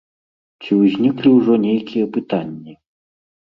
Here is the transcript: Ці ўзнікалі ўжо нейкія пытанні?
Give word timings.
Ці 0.61 0.71
ўзнікалі 0.79 1.29
ўжо 1.37 1.59
нейкія 1.67 2.05
пытанні? 2.19 2.73